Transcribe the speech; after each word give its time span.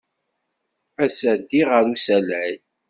Ass-a, 1.05 1.31
ddiɣ 1.39 1.67
ɣer 1.73 1.85
usalay. 1.93 2.53